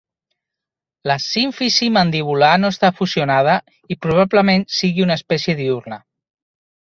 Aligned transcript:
La 1.09 1.17
símfisi 1.25 1.89
mandibular 1.97 2.53
no 2.63 2.71
està 2.75 2.89
fusionada 3.01 3.57
i 3.95 3.99
probablement 4.07 4.67
sigui 4.79 5.07
una 5.09 5.19
espècie 5.21 5.59
diürna. 5.61 6.01